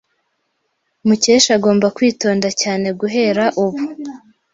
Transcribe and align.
Mukesha 1.07 1.51
agomba 1.57 1.87
kwitonda 1.95 2.49
cyane 2.61 2.87
guhera 2.99 3.43
ubu. 3.63 3.83